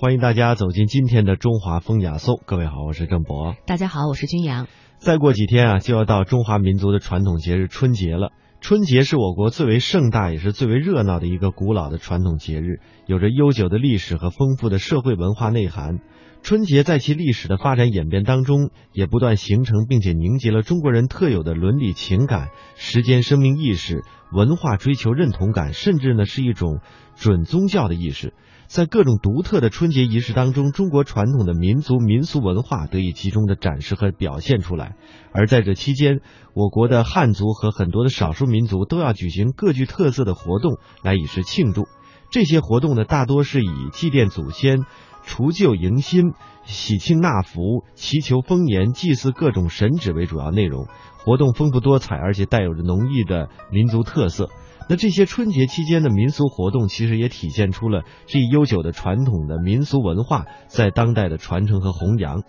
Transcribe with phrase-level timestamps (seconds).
[0.00, 2.40] 欢迎大家走进今天的中华风雅颂。
[2.46, 3.56] 各位好，我是郑博。
[3.66, 4.68] 大家好，我是君阳。
[4.98, 8.30] 再过几天啊，就要到中华民族的传统节日春节了。
[8.60, 15.98] 春节是我国最为盛大也是最为热闹的一个古老的传统节日，有着悠久的历史和丰富的社会文化内涵。
[16.44, 26.78] 春节在其历史的发展演变当中，也不断形成并且凝结了中国人特有的伦理情感、时间生命意识、文化追求认同感，甚至呢是一种
[27.16, 28.32] 准宗教的意识。
[28.68, 34.94] 在各种独特的春节仪式当中，中国传统的民族民俗文化得以集中的展示和表现出来。
[35.32, 36.20] 而在这期间，
[36.52, 41.88] 我国的汉族和很多的少数民族都要举行各具特色的活动来以示庆祝。
[42.30, 44.84] 这些活动呢，大多是以祭奠祖先。
[45.24, 46.32] 除旧迎新、
[46.64, 50.86] 喜庆纳福、祈求丰年、祭祀各种神祇为主要内容，
[51.18, 54.48] 活动丰富多彩，而且带有着浓郁的民族特色。
[54.88, 62.42] 那这些春节期间的民俗活动，其实也体现出了这一悠久的传统的民俗文化在当代的传承和弘扬。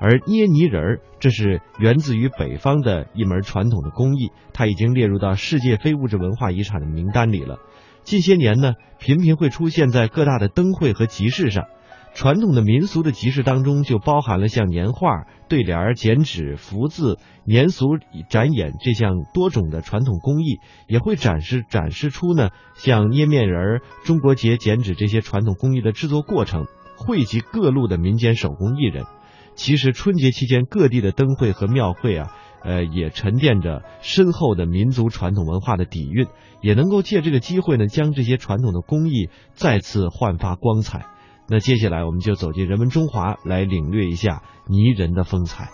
[0.00, 7.58] 而捏泥人儿，这是源自于北方的一门传统的工艺，它已经列入到世界非物质文化遗产的名单里了。
[8.02, 11.64] 近些年呢，频频会出现在各大的灯会和集市上。
[12.12, 17.86] 传统的民俗的集市当中，就包含了像年画、对联、剪纸、福字、年俗
[18.28, 26.66] 展演这项多种的传统工艺，也会展示展示出呢像捏面人、中国结、剪纸这些传统工艺的制作过程，
[26.98, 29.06] 汇集各路的民间手工艺人。
[29.54, 36.26] 其实春节期间各地的灯会和庙会啊，呃，也沉淀着深厚的民族传统文化的底蕴，
[36.60, 41.06] 也能够借这个机会呢，将这些传统的工艺再次焕发光彩。
[41.52, 45.68] 那接下来我们就走进人文中华，来领略一下泥人的风采。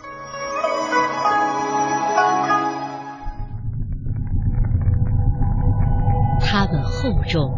[6.40, 7.52] 它们厚重，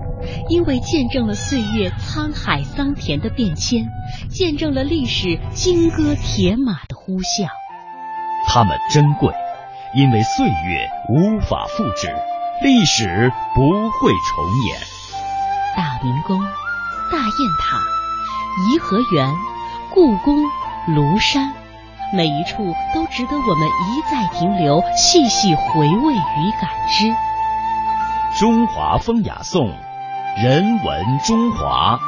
[0.48, 3.86] 因为见证了岁月沧海桑田的变迁，
[4.28, 7.46] 见证了历史金戈铁马的呼啸。
[8.48, 9.32] 它们珍贵，
[9.94, 12.08] 因为岁月无法复制，
[12.64, 14.80] 历史不会重演。
[15.76, 16.40] 大明宫，
[17.12, 17.97] 大雁塔。
[18.56, 19.34] 颐和园、
[19.90, 20.42] 故宫、
[20.88, 21.52] 庐山，
[22.12, 27.14] 每一处都值得我们一再停留、细细回味与感知。
[28.38, 29.72] 中华风雅颂，
[30.42, 31.98] 人文中华。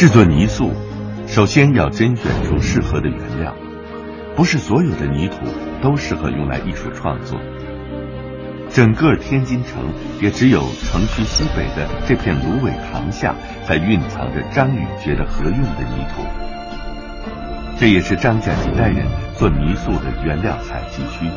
[0.00, 0.72] 制作泥塑，
[1.26, 3.54] 首先要甄选出适合的原料，
[4.34, 5.36] 不是所有的泥土
[5.82, 7.38] 都适合用来艺术创作。
[8.70, 13.34] 整个天津城也只有城区西北的这片芦苇塘下，
[13.66, 16.24] 才蕴藏着张宇觉得合用的泥土。
[17.78, 21.30] 这也是张家几代人做泥塑的原料采集区。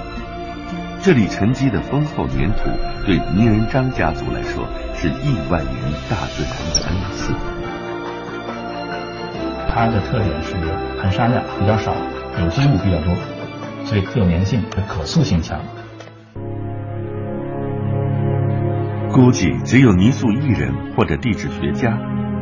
[1.01, 2.69] 这里沉积的丰厚粘土，
[3.05, 4.65] 对泥人张家族来说，
[4.95, 5.75] 是亿万年
[6.09, 7.52] 大自然的恩赐。
[9.73, 10.53] 它的特点是
[11.01, 11.95] 含沙量比较少，
[12.39, 13.15] 有机物比较多，
[13.85, 15.59] 所以可粘性和可塑性强。
[19.11, 21.97] 估计只有泥塑艺人或者地质学家，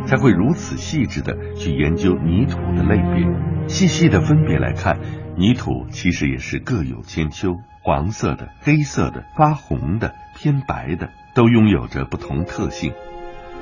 [0.05, 3.25] 才会如此细致的去研究泥土的类别，
[3.67, 4.99] 细细的分别来看，
[5.37, 12.91] 泥土其实也是各有千秋，黄色的、黑色的、发红的、偏白的，都拥有着不同特性，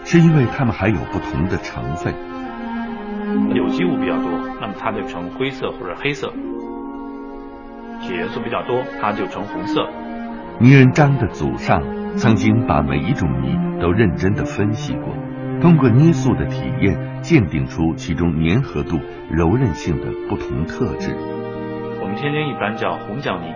[0.06, 2.16] 是因为它们还有不同的成分。
[3.54, 6.30] 有机物比较多，那么它就呈灰色或者黑色；
[8.02, 9.88] 铁元素比较多，它就呈红色。
[10.60, 11.82] 泥人张的祖上
[12.16, 15.14] 曾经把每一种泥都认真的分析过，
[15.62, 21.16] 通过捏塑的体验，鉴定出其中粘合度、柔韧性的不同特质。
[22.02, 23.54] 我们天津一般叫红胶泥，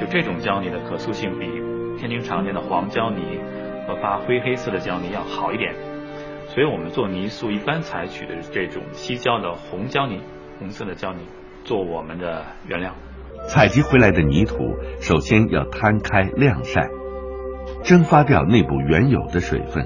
[0.00, 1.46] 就这种胶泥的可塑性比
[1.98, 3.38] 天津常见的黄胶泥
[3.86, 5.72] 和发灰黑色的胶泥要好一点。
[6.54, 10.20] 所以我们做泥塑一般采取的这种西郊的红胶泥，
[10.60, 11.26] 红色的胶泥
[11.64, 12.94] 做我们的原料。
[13.48, 14.56] 采集回来的泥土
[15.00, 16.88] 首先要摊开晾晒，
[17.82, 19.84] 蒸发掉内部原有的水分，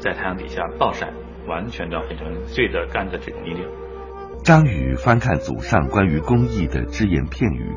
[0.00, 1.12] 在太阳底下暴晒，
[1.46, 3.68] 完全的变成碎的干的这种泥料。
[4.42, 7.74] 张宇翻看祖上关于工艺的只言片语，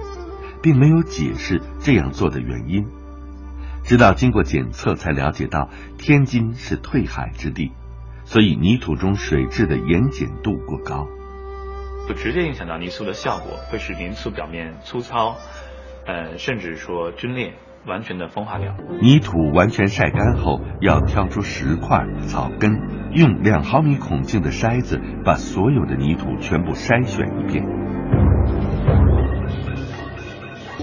[0.63, 2.88] 并没有解释这样做的原因，
[3.83, 5.68] 直到经过检测才了解到
[5.98, 7.74] 天津是退海之地。
[8.31, 11.06] 所以泥土中水质的盐碱度过高，
[12.07, 15.36] 就直接影响到泥塑的效果，会使泥塑表面粗糙，
[16.07, 17.56] 呃，甚至说皲裂，
[17.86, 18.74] 完全的风化掉。
[19.01, 22.72] 泥土完全晒干后，要挑出石块、草根，
[23.12, 27.66] 用两毫米孔径的筛子把所有的泥土全部筛选一遍。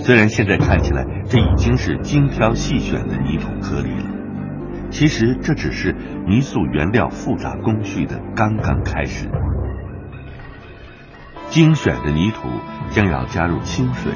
[0.05, 4.18] 虽然现在看起来这已经是精挑细选的泥土颗粒了，
[4.90, 5.94] 其实这只是
[6.26, 9.31] 泥塑原料复杂工序的刚刚开始。
[11.50, 12.49] 精选的泥土
[12.90, 14.12] 将要加入清水，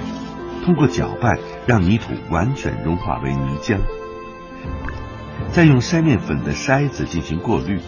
[0.65, 3.79] 通过搅拌让泥土完全融化为泥浆，
[5.51, 7.79] 再用筛面粉的筛子进行过滤。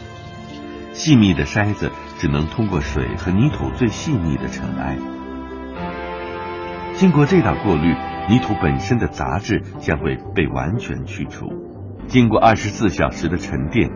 [0.93, 4.97] 细密的筛子只能通过水和泥土最细腻的尘埃。
[6.95, 7.95] 经过这道过滤，
[8.29, 11.64] 泥土本身的杂质将会被完全去除。
[12.07, 13.91] 经过二十四小时的沉淀，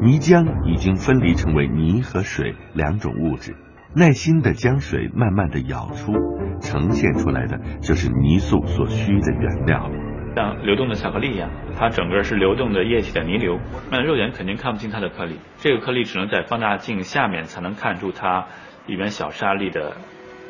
[0.00, 3.54] 泥浆已经分离成为泥和水两种物质。
[3.94, 6.12] 耐心的将水慢慢的舀出，
[6.60, 9.90] 呈现出来的就是泥塑所需的原料。
[10.34, 13.58] 像流动的巧克力一样，它整个是流动的液体的泥流，
[13.90, 18.46] 那肉眼肯定看不清它的颗粒，这个颗粒只能在放大镜下面才能看出它
[18.86, 19.92] 里面小沙粒的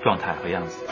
[0.05, 0.87] 状态和样子。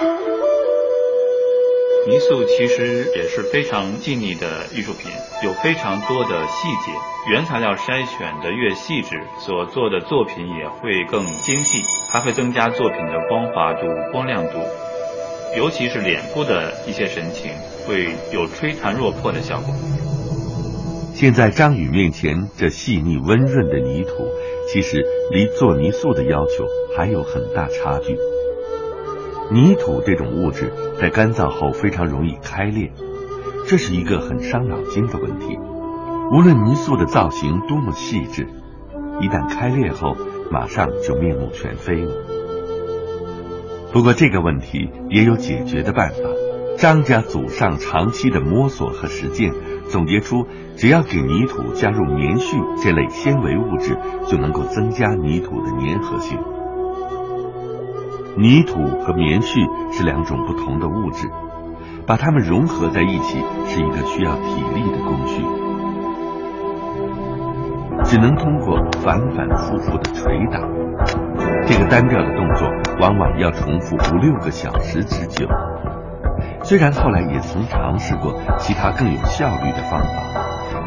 [2.08, 5.10] 泥塑其实也是非常细腻的艺术品，
[5.44, 6.92] 有非常多的细节。
[7.30, 14.58] 原材料筛选的越细致，所做的作品也会更精细，还会增加作品的光滑度、光亮度。
[15.58, 17.50] 尤其是脸部的一些神情，
[17.86, 19.74] 会有吹弹若破的效果。
[21.12, 24.26] 现在张宇面前这细腻温润的泥土，
[24.72, 26.64] 其实离做泥塑的要求
[26.96, 28.16] 还有很大差距。
[29.52, 32.92] 泥土这种物质在干燥后非常容易开裂，
[33.66, 35.58] 这是一个很伤脑筋的问题。
[36.32, 38.46] 无论泥塑的造型多么细致，
[39.20, 40.16] 一旦开裂后，
[40.52, 42.12] 马上就面目全非了。
[43.92, 46.16] 不过这个问题也有解决的办法。
[46.78, 49.52] 张家祖上长期的摸索和实践，
[49.88, 53.98] 总结出只要给泥土加入棉絮这类纤维物质，
[54.28, 56.38] 就能够增加泥土的粘合性。
[58.40, 58.72] 泥土
[59.04, 61.30] 和棉絮是两种不同的物质，
[62.06, 65.44] 把它们融合在一起是一个需要体力的工序，
[68.02, 70.58] 只能通过反反复复的捶打。
[71.66, 72.66] 这个单调的动作
[72.98, 75.46] 往往要重复五六个小时之久。
[76.62, 80.22] 虽然后来也曾尝试过其他更有效率的方法，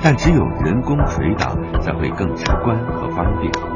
[0.01, 3.72] 但只有人工捶打才会更直观和方便。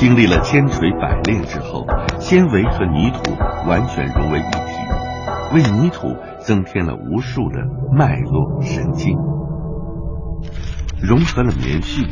[0.00, 1.84] 经历了千锤百炼之后，
[2.18, 3.34] 纤维和泥土
[3.68, 7.58] 完全融为一体，为泥土增添了无数的
[7.94, 9.14] 脉络神经。
[11.02, 12.08] 融合了棉絮，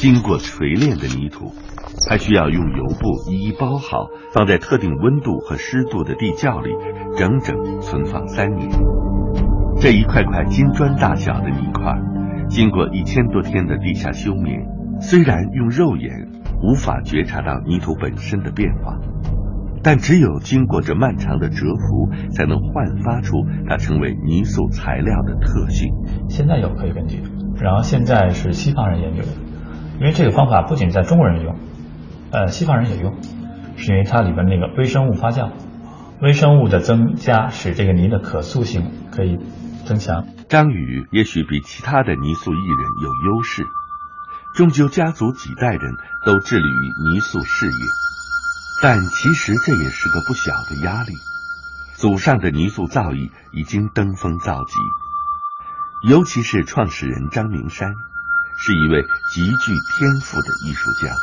[0.00, 1.52] 经过锤炼的泥土，
[2.08, 6.70] 还需要用油布一一包好，放在特定温度和湿度的地窖里，
[7.18, 8.70] 整整存放三年。
[9.78, 11.92] 这一块块金砖大小的泥块，
[12.48, 14.66] 经过一千多天的地下休眠，
[15.02, 16.30] 虽然用肉眼
[16.62, 18.98] 无法觉察到泥土本身的变化，
[19.82, 25.92] 但只有经过这漫长的蛰伏，才能焕发出它成为泥塑材料的特性。
[26.28, 27.22] 现在有可以根据。
[27.60, 29.28] 然后现在是西方人研究的，
[29.98, 31.56] 因为这个方法不仅在中国人用，
[32.30, 33.14] 呃，西方人也用，
[33.76, 35.50] 是因为它里边那个微生物发酵，
[36.20, 39.38] 微生物的增加使这个泥的可塑性可以
[39.84, 40.26] 增强。
[40.48, 43.64] 张宇也许比其他的泥塑艺人有优势，
[44.56, 47.72] 终究家族几代人都致力于泥塑事业，
[48.80, 51.12] 但其实这也是个不小的压力。
[51.96, 54.72] 祖上的泥塑造诣已经登峰造极。
[56.08, 57.96] 尤其是创始人张明山，
[58.56, 61.14] 是一位极具天赋的艺术家。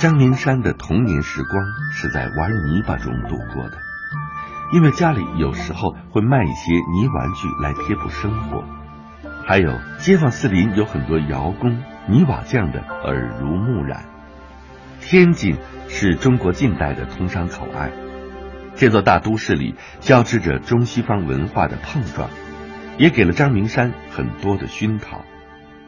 [0.00, 3.78] 张明山的童年时光是在玩泥巴中度过的，
[4.72, 8.64] 因为家里有时候会卖一些泥玩具来贴补生活，
[9.46, 14.06] 还有街坊四邻有很多窑工、泥瓦匠的耳濡目染。
[15.02, 17.92] 天津是中国近代的通商口岸。
[18.74, 22.30] 这座大都市里交织着中西方文化的碰撞，
[22.96, 25.20] 也给了张明山很多的熏陶。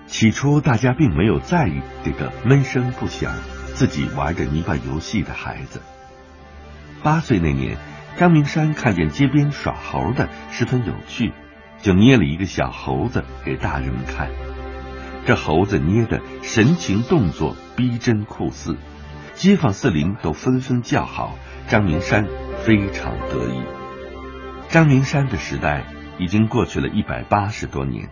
[0.07, 3.33] 起初，大家并没有在意这个闷声不响、
[3.73, 5.81] 自己玩着泥巴游戏的孩子。
[7.03, 7.79] 八岁那年，
[8.17, 11.33] 张明山看见街边耍猴的十分有趣，
[11.79, 14.31] 就捏了一个小猴子给大人们看。
[15.27, 18.77] 这猴子捏的神情动作逼真酷似，
[19.35, 21.37] 街坊四邻都纷纷叫好。
[21.67, 22.27] 张明山。
[22.65, 23.63] 非常得意。
[24.71, 25.85] 张明山的时代
[26.19, 28.09] 已经过去了一百八十多年，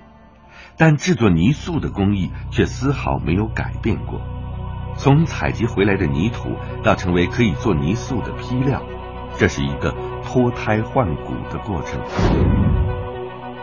[0.76, 4.21] 但制作泥塑的工艺却丝毫没有改变过。
[4.99, 6.50] 从采集回来的泥土
[6.85, 8.82] 到成为可以做泥塑的坯料，
[9.39, 12.01] 这是一个脱胎换骨的过程。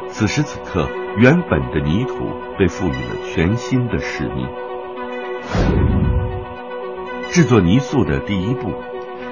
[0.09, 2.15] 此时此刻，原本的泥土
[2.57, 4.47] 被赋予了全新的使命。
[7.29, 8.73] 制作泥塑的第一步，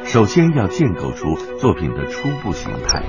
[0.03, 3.03] 首先要建构出作品的初步形态，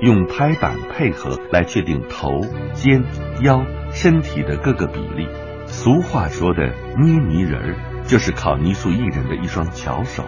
[0.00, 2.42] 用拍板配合来确定头、
[2.74, 3.02] 肩、
[3.40, 5.26] 腰、身体的各个比例。
[5.66, 10.24] 俗话说的捏泥人儿，就是考泥塑艺人的一双巧手。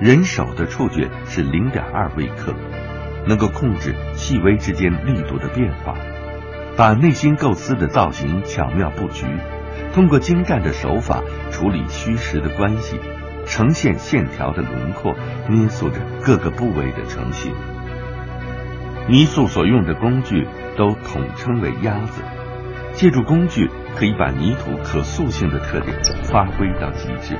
[0.00, 2.54] 人手的触觉是零点二微克。
[3.26, 5.94] 能够控制细微之间力度的变化，
[6.78, 9.26] 把内心构思的造型巧妙布局，
[9.92, 12.98] 通过精湛的手法处理虚实的关系，
[13.44, 15.14] 呈现线条的轮廓，
[15.50, 17.52] 捏塑着各个部位的成型。
[19.08, 20.46] 泥塑所用的工具
[20.78, 22.22] 都统称为鸭子，
[22.94, 27.36] 借助工具可以把泥土可塑性的特点发挥到极致。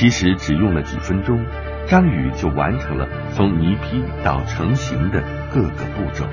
[0.00, 1.44] 其实只用了几分钟。
[1.86, 6.24] 张宇就完成了从泥坯到成型的各个步骤。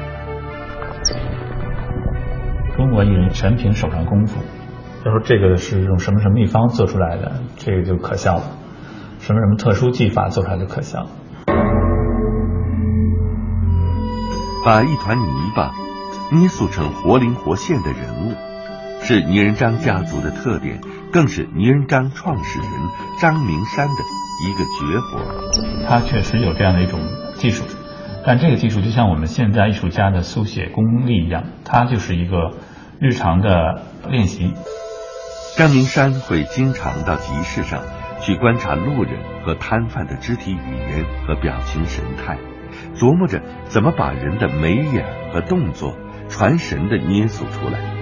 [2.77, 4.41] 中国艺人全凭手上功夫。
[5.05, 8.43] 要说这个是用什么什么秘方做出来的，这个就可笑了。
[9.19, 11.05] 什么什么特殊技法做出来就可笑。
[14.63, 15.73] 把一团泥巴
[16.31, 18.33] 捏塑成活灵活现的人物，
[19.01, 20.79] 是倪仁章家族的特点，
[21.11, 22.69] 更是倪仁章创始人
[23.21, 23.93] 张明山的。
[24.39, 26.99] 一个绝活，他确实有这样的一种
[27.37, 27.65] 技术，
[28.23, 32.51] 但这个技术就像我们现在艺术家的速写功力一样，它就是一个
[32.99, 34.53] 日常的练习。
[35.57, 37.81] 张明山会经常到集市上
[38.21, 42.37] 去观察路人和摊贩的肢体语言和表情神态，
[42.93, 45.97] 琢磨着怎么把人的眉眼和动作
[46.29, 47.96] 传神的捏塑出来。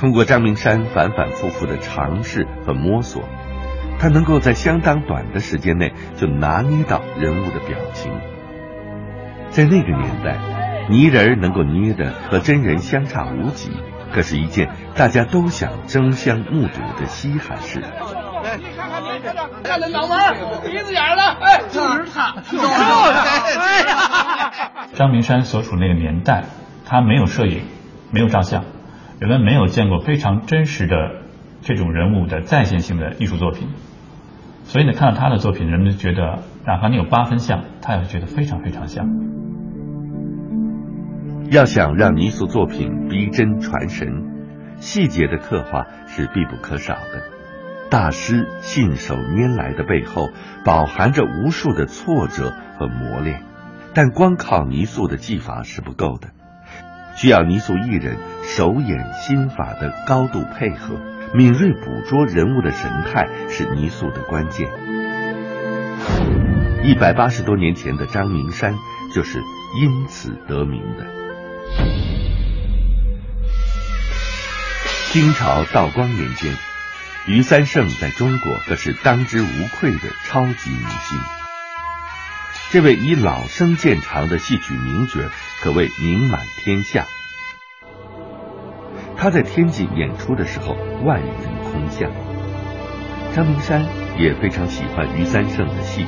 [0.00, 3.22] 通过张明山反反复复的尝试和摸索。
[3.98, 8.10] 他能够在相当短的时间内就拿捏到人物的表情，
[9.50, 10.38] 在那个年代，
[10.88, 13.70] 泥人能够捏的和真人相差无几，
[14.14, 17.80] 可是一件大家都想争相目睹的稀罕事。
[17.80, 19.18] 来，你看看，你
[19.62, 20.16] 看脑门、
[20.64, 24.50] 鼻子眼了，哎，就是他，就是他。
[24.94, 26.44] 张明山所处那个年代，
[26.86, 27.64] 他没有摄影，
[28.10, 28.64] 没有照相，
[29.20, 30.96] 人们没有见过非常真实的
[31.60, 33.68] 这种人物的再现性的艺术作品。
[34.64, 39.06] 所以呢，看到他的作品，人们就觉得，哪怕你有八分像，他也会觉得非常非常像。
[41.50, 44.08] 要想让泥塑作品逼真传神，
[44.78, 47.22] 细节的刻画是必不可少的。
[47.90, 50.30] 大师信手拈来的背后，
[50.64, 53.42] 饱含着无数的挫折和磨练。
[53.92, 56.28] 但光靠泥塑的技法是不够的，
[57.20, 60.98] 需要泥塑艺人手眼心法的高度配合。
[61.34, 64.66] 敏锐捕捉人物的神态是泥塑的关键。
[66.82, 68.74] 一百八十多年前的张明山
[69.14, 69.38] 就是
[69.80, 71.06] 因此得名的。
[75.12, 76.54] 清朝道光年间，
[77.28, 81.39] 余三胜在中国可是当之无愧的超级明星。
[82.72, 85.18] 这位以老生见长的戏曲名角
[85.60, 87.04] 可谓名满天下。
[89.16, 92.08] 他在天津演出的时候，万人空巷。
[93.34, 93.84] 张明山
[94.16, 96.06] 也非常喜欢于三胜的戏。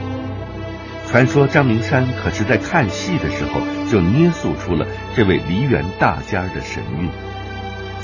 [1.09, 7.11] 传说张明山可是在看戏的时候就捏塑出了这位梨园大家的神韵。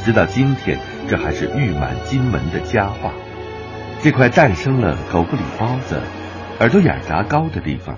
[0.05, 3.13] 直到今天，这还是誉满金门的佳话。
[4.03, 6.03] 这块诞生了狗不理包子、
[6.59, 7.97] 耳朵眼炸糕的地方，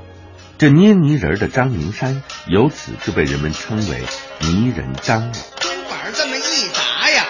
[0.61, 4.03] 这捏泥人的张明山，由此就被人们称为
[4.41, 5.33] 泥人张了。
[6.15, 7.25] 这么一打呀，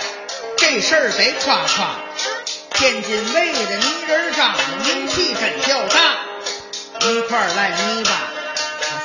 [0.57, 2.01] 这事儿得夸夸，
[2.75, 4.53] 天津卫的泥人张
[4.85, 6.17] 名气真叫大，
[7.09, 8.11] 一块烂泥巴，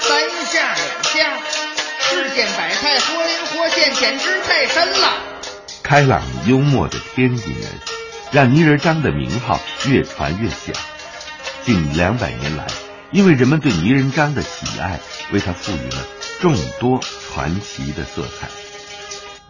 [0.02, 1.38] 三下两下，
[2.00, 5.22] 世间百态，活灵活现，简直太神了。
[5.84, 7.70] 开朗幽默的天津人，
[8.32, 10.74] 让泥人张的名号越传越响。
[11.64, 12.66] 近两百年来，
[13.12, 15.00] 因为人们对泥人张的喜爱，
[15.32, 16.06] 为他赋予了
[16.42, 18.50] 众多传奇的色彩。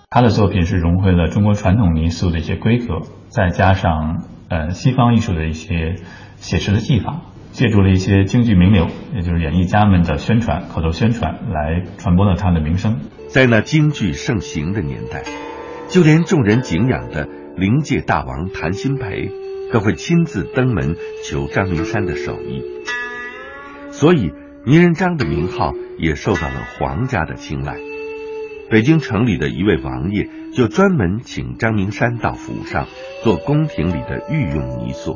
[0.09, 5.95] 他的作品是融汇了中国传统泥塑的一些规格，再加上呃西方艺术的一些
[6.37, 7.21] 写实的技法，
[7.51, 12.99] 借助了一些京剧名流，也就是演艺家们的宣传、口头宣传，来传播了他的名声。
[13.29, 15.23] 在那京剧盛行的年代，
[15.89, 19.31] 就连众人敬仰的灵界大王谭鑫培，
[19.73, 22.61] 都会亲自登门求张明山的手艺。
[23.95, 24.33] 所以
[24.65, 27.77] 倪仁章的名号也受到了皇家的青睐。
[28.69, 32.87] 北京城里的一位王爷就专门请张明山到府上
[33.23, 35.15] 做宫廷里的御用泥塑。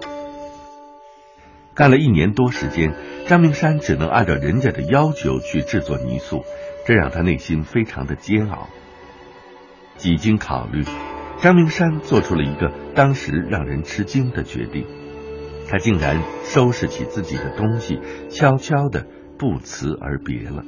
[1.73, 2.93] 干了一年多时间，
[3.27, 6.45] 张明山只能按照人家的要求去制作泥塑，
[6.87, 8.69] 这让他内心非常的煎熬。
[9.97, 10.85] 几经考虑，
[11.41, 14.85] 张明山做出了一个当时让人吃惊的决定，
[15.69, 17.99] 他竟然收拾起自己的东西，
[18.29, 19.05] 悄悄的
[19.37, 20.63] 不辞而别了。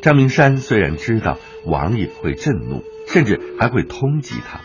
[0.00, 4.60] 张明山虽然知道王爷会震怒，甚至还会通缉他。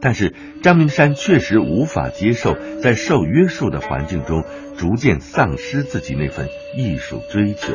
[0.00, 4.44] 但是张明山确实无法接受在受约束的环境中
[4.76, 7.72] 逐渐丧失自己那份艺术追求。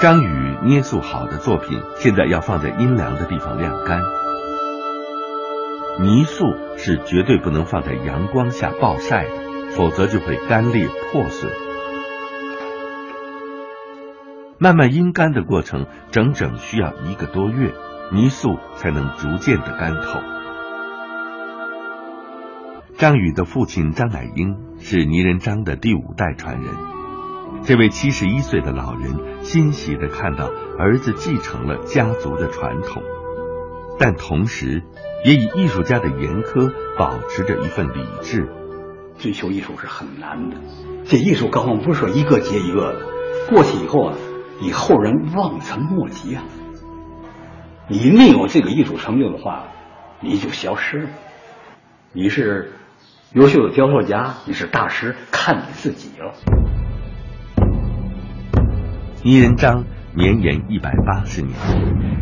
[0.00, 4.00] 张宇捏塑好的作品，现在要放在阴凉的地方晾干。
[6.00, 6.44] 泥塑
[6.76, 9.30] 是绝对不能放在阳光下暴晒的，
[9.76, 11.50] 否则就会干裂破损。
[14.58, 17.72] 慢慢阴干的过程，整整需要一个多月。
[18.10, 20.18] 泥塑才能逐渐的干透。
[22.96, 26.74] 张宇的父亲张乃英是泥人张的第五代传人。
[27.64, 33.02] 这位七十一岁的老人欣喜的看到儿子继承了家族的传统，
[33.98, 34.82] 但同时
[35.24, 38.48] 也以艺术家的严苛保持着一份理智。
[39.18, 40.56] 追求艺术是很难的，
[41.04, 43.06] 这艺术高峰不是说一个接一个的，
[43.50, 44.14] 过去以后啊，
[44.60, 46.44] 你后人望尘莫及啊。
[47.88, 49.68] 你没有这个艺术成就的话，
[50.20, 51.08] 你就消失了。
[52.12, 52.72] 你是
[53.32, 56.32] 优秀的雕塑家，你是大师，看你自己了。
[59.24, 59.84] 倪仁章
[60.14, 61.58] 绵延一百八十年，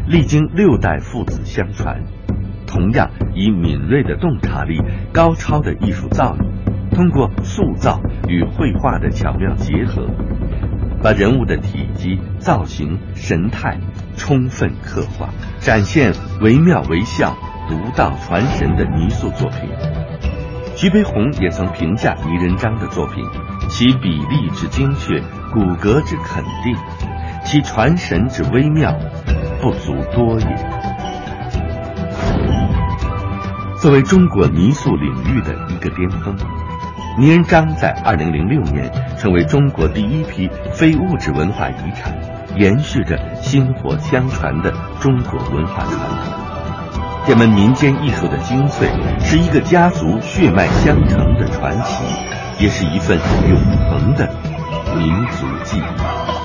[0.08, 2.02] 历经六代父子相传，
[2.76, 4.78] 同样以敏锐的洞察力、
[5.10, 10.06] 高超的艺术造诣，通过塑造与绘画的巧妙结合，
[11.02, 13.78] 把人物的体积、造型、神态。
[14.18, 15.28] 充分刻画，
[15.58, 17.36] 展现惟妙惟肖、
[17.68, 19.68] 独到传神的泥塑作品。
[20.74, 23.22] 徐悲鸿也曾评价倪仁章的作品：
[23.68, 25.20] 其比例之精确，
[25.52, 26.74] 骨骼之肯定，
[27.44, 28.94] 其传神之微妙，
[29.60, 30.75] 不足多也。
[33.86, 36.36] 作为中国泥塑领域的一个巅峰，
[37.16, 42.12] 泥人张在二零零六年成为中国第一批非物质文化遗产。
[42.56, 48.88] 延续着薪火相传的中国文化传统，这门民间艺术的精粹，
[49.20, 52.02] 是一个家族血脉相承的传奇，
[52.58, 53.16] 也是一份
[53.48, 53.56] 永
[53.88, 54.28] 恒的
[54.96, 56.35] 民族记忆。